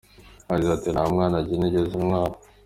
[0.47, 2.35] Yagize ati “Nta mwana njye nigeze ntwara.